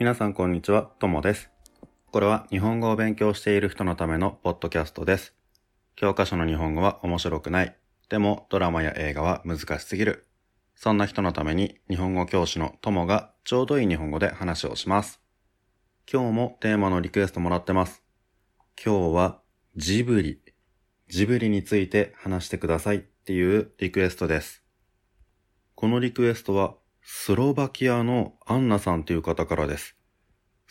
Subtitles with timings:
[0.00, 1.50] 皆さんこんにちは、ともです。
[2.10, 5.34] これは日本語を勉強している人のためのポッドキャストです。
[5.94, 7.76] 教科書の日本語は面白くない。
[8.08, 10.26] でもドラマや映画は難しすぎる。
[10.74, 15.20] そんな人のために日本語教師のともがちょうどいい日本語で話をします。
[16.10, 18.02] 今日もテーマのリクエストもらってます。
[18.82, 19.42] 今日は
[19.76, 20.40] ジブリ。
[21.08, 24.62] ジブリについて話してくださいっていうリクエストです。
[25.74, 29.96] このリクエストはスロバキアのアンナさんという方からです。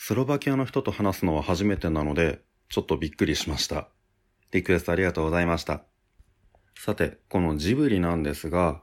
[0.01, 2.39] スロバキアの人と話すのは初めてなので、
[2.69, 3.89] ちょっとびっくりしました。
[4.53, 5.83] リクエストありがとうございました。
[6.73, 8.81] さて、このジブリなんですが、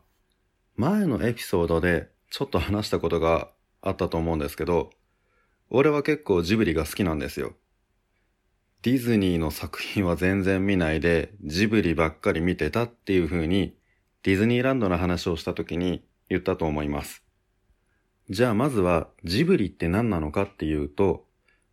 [0.76, 4.90] 前のエピソードでちょっと話したことがあったと思うんですけど、
[5.70, 7.54] 俺は結構ジブリが好きなんですよ。
[8.82, 13.74] ディズニーの作品は全然見ないで、ジブリばっかり見てたっていう風に、
[14.22, 17.25] ディズニーランドの話をした時に言ったと思います。
[18.28, 21.24] じゃあまずはジブリって何なのかっていうと、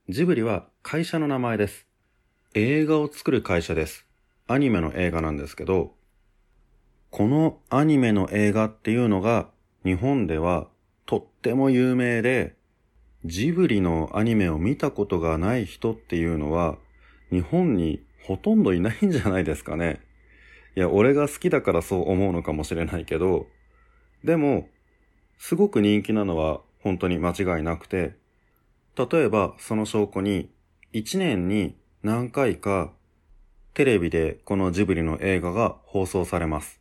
[0.07, 1.87] ジブリは会社の名前です。
[2.53, 4.05] 映画を作る会社です。
[4.45, 5.95] アニメの映画なんですけど、
[7.09, 9.49] このアニメの映画っていうのが
[9.83, 10.67] 日本では
[11.07, 12.55] とっても有名で、
[13.25, 16.77] ジブリのアニメを見たことがない人っていうのは
[17.31, 20.01] 日本にほとんどいないんじゃないですかね。
[20.75, 23.47] いや、俺が好きだからそう思うのかもしれないけど、
[24.23, 24.67] でも、
[25.45, 28.15] すごく人気なのは本当に間違いなくて、
[28.97, 30.49] 例えばその証拠に
[30.93, 32.93] 1年に何回か
[33.73, 36.79] テレビでこのジブリの映画が放送されます。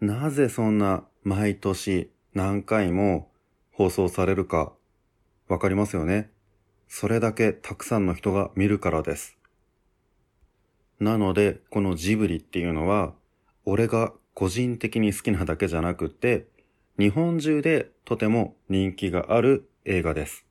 [0.00, 3.28] なぜそんな毎年何回も
[3.72, 4.72] 放送されるか
[5.48, 6.30] わかりますよね
[6.86, 9.36] それだけたくさんの人が見るからです。
[11.00, 13.14] なのでこのジブリっていうのは
[13.64, 16.51] 俺が個人的に好きなだけじゃなくて
[16.98, 20.44] 日本中でとても人気がある映画です。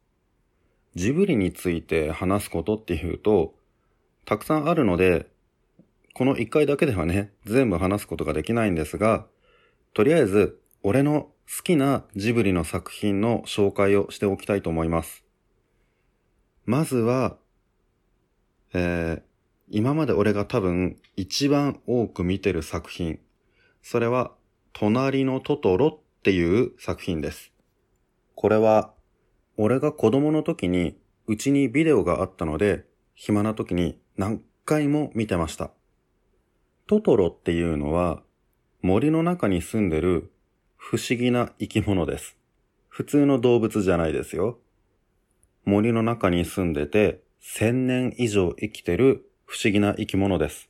[0.95, 3.53] ジブリについて話すことっていうと、
[4.25, 5.27] たくさんあるので、
[6.13, 9.27] この一回だけではね、全部話すことができないんですが、
[9.93, 15.23] とりあえず、俺の好きなジブリの作品の紹介をしておきたいと思います。
[16.65, 17.37] まずは、
[18.73, 19.21] えー、
[19.69, 23.19] 今まで俺が多分一番多く見てる作品。
[23.83, 24.33] それは、
[24.73, 27.51] 隣のトトロっていう作品です。
[28.35, 28.93] これは、
[29.57, 30.95] 俺が子供の時に、
[31.25, 35.71] うちにビデオがあったので、暇な時に何回も見てました。
[36.85, 38.21] トトロっていうのは、
[38.83, 40.31] 森の中に住んでる
[40.77, 42.37] 不思議な生き物です。
[42.87, 44.59] 普通の動物じゃないですよ。
[45.65, 50.69] 森の中に住んでて、千年以上生きてる不思議な生き物です。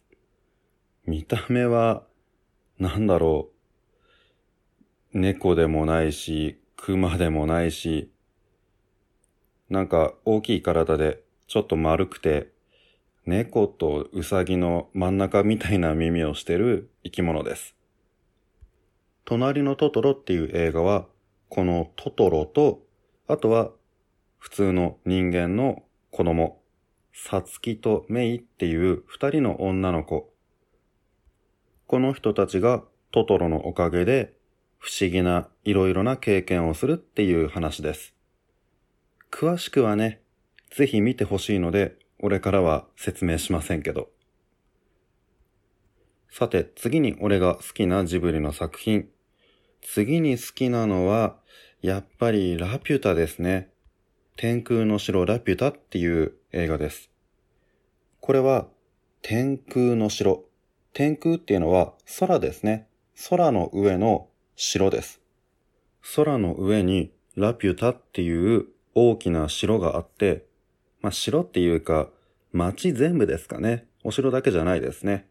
[1.06, 2.04] 見た目は、
[2.80, 3.51] なんだろう。
[5.14, 8.10] 猫でもないし、熊でもないし、
[9.70, 12.50] なんか大きい体でちょっと丸くて、
[13.26, 17.76] 猫とウサギの真ん中みたいな耳をしてる生き物です。
[19.26, 21.08] 隣のトトロっていう映画は、
[21.50, 22.82] このトトロと、
[23.28, 23.72] あとは
[24.40, 26.62] 普通の人間の子供、
[27.14, 30.34] サツキとメイっていう二人の女の子。
[31.86, 34.34] この人たちがトトロのおかげで
[34.84, 38.16] 不思議ないろいろな経験をするっていう話です。
[39.31, 40.22] 詳しくはね、
[40.72, 44.09] ぜひ見てほしいので、俺からは説明しませんけど。
[46.31, 49.08] さて、次に俺が好きなジブリの作品。
[49.84, 51.38] 次に好きなのは、
[51.84, 53.70] やっぱりラピュタですね。
[54.36, 57.12] 天空の城ラピュタっていう映画です。
[58.20, 58.68] これは、
[59.22, 60.44] 天空の城。
[60.94, 62.88] 天空っていうのは空ですね。
[63.30, 65.22] 空の上の城です。
[66.16, 70.46] 空の上にラピュタっていう大きな城があって、
[71.02, 72.10] まあ、城っていうか
[72.52, 73.86] 町全部ですかね。
[74.04, 75.28] お城だけじゃないですね。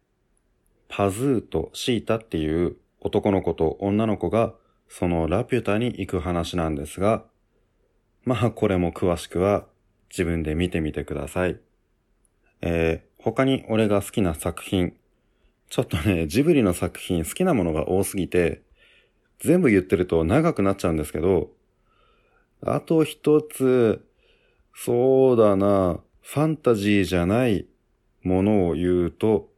[0.88, 4.54] パズーとシータっていう男の子と女の子が
[4.88, 7.24] そのラピュタに行く話なんですが、
[8.24, 9.66] まあこれも詳しくは
[10.10, 11.60] 自分で見てみてください。
[12.62, 14.94] えー、他に俺が好きな作品。
[15.68, 18.62] ちょっとね、ジブリの作品好きなものが多すぎて、
[19.40, 21.50] 全部言ってると長くなっちゃうんですけど、
[22.62, 24.04] あと一つ、
[24.74, 27.66] そうだな、ファンタジーじゃない
[28.22, 29.50] ものを言うと、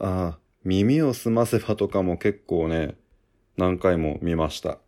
[0.00, 2.96] ああ、耳をすませばとかも結構ね、
[3.56, 4.78] 何回も見ました。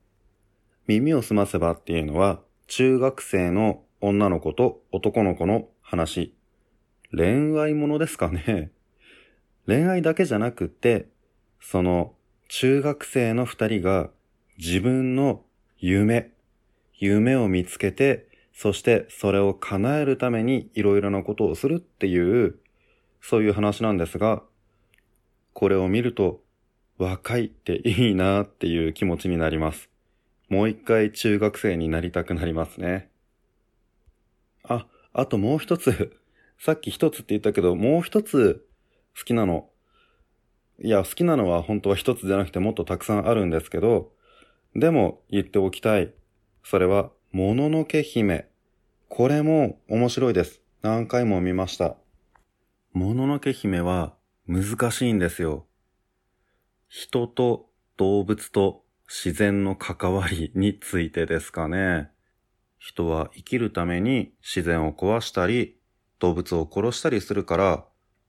[0.86, 6.34] 耳をすませばっていうのは、中学生の女の子と男の子の話。
[7.14, 8.70] 恋愛ものですかね。
[9.66, 11.08] 恋愛だけじゃなくて、
[11.60, 12.13] その
[12.48, 14.10] 中学生の二人が
[14.58, 15.42] 自分の
[15.78, 16.30] 夢、
[16.98, 22.56] 夢を見つけてそしてそれを叶えるためにいろいろなことをするっていう、
[23.20, 24.42] そういう話なんですが、
[25.52, 26.40] これを見ると
[26.96, 29.90] 若いっていいなっていう気持ちになります。
[30.48, 33.10] もう一回中学生になりたくなりますね。
[34.62, 36.16] あ、あともう一つ。
[36.58, 38.66] さっき一つって言ったけど、もう一つ
[39.18, 39.68] 好きなの。
[40.80, 44.12] いや、好きなのは本当は一つじゃなくてもっとたくさんあるんですけど、
[44.74, 46.12] でも言っておきたい。
[46.64, 48.48] それは、もののけ姫。
[49.08, 50.60] これも面白いです。
[50.82, 51.96] 何回も見ました。
[52.92, 54.14] もののけ姫は
[54.46, 55.66] 難しいんですよ。
[56.88, 62.10] 人と動物と自然の関わりについてですかね。
[62.78, 65.76] 人は生きるために自然を壊したり、
[66.18, 67.84] 動物を殺したりするから、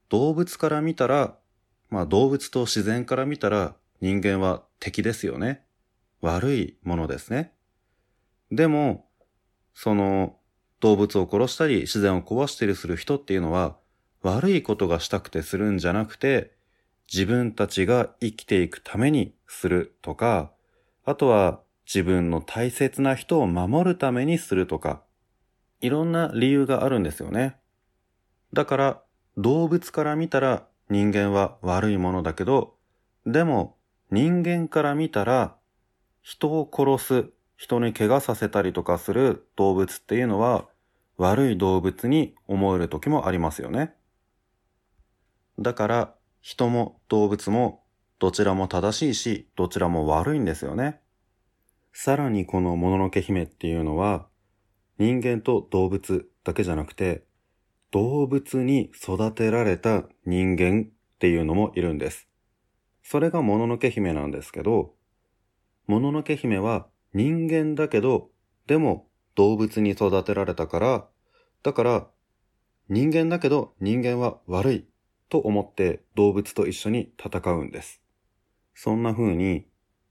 [0.09, 1.38] 動物から見たら、
[1.89, 5.63] まあ動物と自然から見たら人間は敵ですよね。
[6.21, 7.53] 悪いものですね。
[8.51, 9.07] でも、
[9.73, 10.37] その
[10.79, 13.77] 動物を殺したり自然を壊したりする人っていうのは
[14.21, 16.55] 悪いことがしたくてするんじゃなくて
[17.11, 20.51] 自分たちが生きていくためにするとか、
[21.03, 25.03] あとは自分の大切な人を守るためにするとか、
[25.81, 27.57] いろんな理由があるんですよね。
[28.53, 29.01] だから
[29.37, 32.75] 動物から見たら人間は悪いものだけど、
[33.25, 33.75] でも
[34.11, 35.55] 人間から見たら
[36.21, 40.65] 人を殺す、人に怪我させたりとかする動物っていうのは
[41.17, 43.93] 悪い動物に思える時もありますよね。
[45.57, 47.83] だから人も動物も
[48.19, 50.99] どちらも正しいし、どちらも悪いんですよね。
[51.93, 54.27] さらにこのもののけ姫っていうのは
[54.97, 57.23] 人間と動物だけじゃなくて
[57.95, 62.27] 動物に育てられた人間っていうのもいるんです。
[63.03, 64.92] それがもののけ姫なんですけど、
[65.88, 68.31] もののけ姫は人間だけど、
[68.68, 71.07] でも動物に育てられたから、
[71.63, 72.07] だから
[72.89, 74.86] 人間だけど人間は悪い
[75.30, 78.01] と思って動物と一緒に戦うんです。
[78.74, 79.68] そんな風に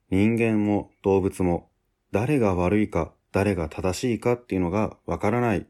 [0.09, 1.69] 人間も動物も
[2.13, 5.67] 誰が悪いか誰が正しいかっていうのがわからない。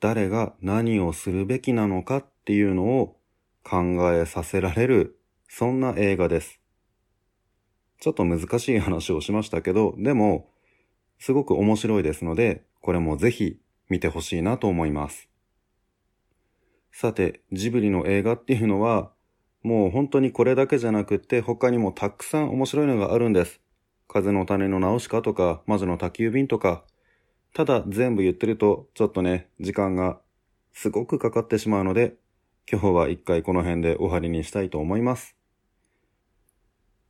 [0.00, 3.16] 誰が何をするべきなのかっていうのを
[3.64, 5.18] 考えさせられる、
[5.48, 6.60] そんな映画です。
[8.00, 10.50] ちょっと難しい話をしましたけど、でも、
[11.18, 13.58] すごく面白いですので、これもぜひ
[13.88, 15.28] 見てほしいなと思います。
[16.92, 19.12] さて、ジブリの映画っていうのは、
[19.62, 23.60] もう本当にこれだけじゃなくて他にもたくさん面白いのがあるんです。
[24.06, 26.84] 風の種のナウシカとか、魔女の宅急便とか。
[27.58, 30.20] ただ全部言ってるとちょっとね、時間が
[30.72, 32.14] すごくかかってしまうので、
[32.70, 35.34] 今日は一回この辺で終わりにしたいと思います。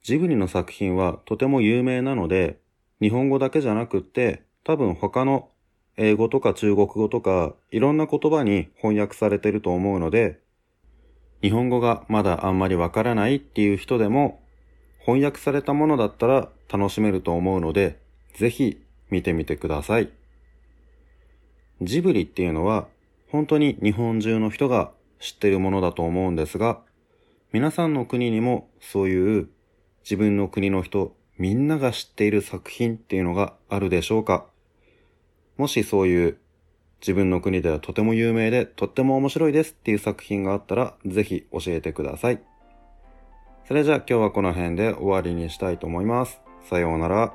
[0.02, 2.60] ジブリの作品はとても有名なので、
[2.98, 5.50] 日本語だけじゃなくって、多分他の
[5.98, 10.40] 英語とか中国語とか、いろんな言葉に翻訳されてると思うので、
[11.42, 14.40] 日本語がまだあんまりわからないっていう人でも、
[15.00, 17.98] 翻訳されたものだったら楽しめると思うので、
[18.32, 20.10] ぜひ見てみてください。
[21.80, 22.88] ジブリっていうのは、
[23.30, 24.90] 本当に日本中の人が
[25.20, 26.80] 知ってるものだと思うんですが、
[27.52, 29.48] 皆さんの国にもそういう
[30.02, 34.46] 自分の国の人、みんなが知っている作品っていうのがあるでしょうか？
[35.56, 36.38] もしそういう
[37.00, 42.42] 自分の国ではとても有名でとっても面白いですっていう作品があったらぜひ教えてください。
[43.66, 46.40] それじゃあ今日はこの辺で終わりにしたいと思います。
[46.68, 47.34] さようなら。